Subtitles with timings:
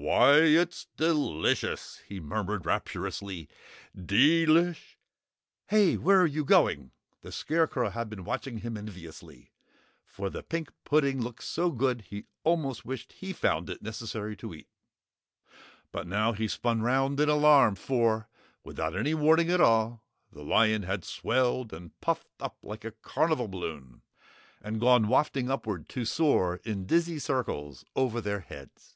[0.00, 3.46] "Why, it's delicious!" he murmured rapturously,
[3.94, 4.74] "Deli"
[5.68, 9.52] "Hey, where you going?" The Scarecrow had been watching him enviously,
[10.06, 14.54] for the pink pudding looked so good he almost wished he found it necessary to
[14.54, 14.68] eat.
[15.92, 18.28] But now he spun round in alarm, for
[18.64, 23.48] without any warning at all, the lion had swelled and puffed up like a carnival
[23.48, 24.00] balloon
[24.62, 28.94] and gone wafting upward to soar in dizzy circles over their heads.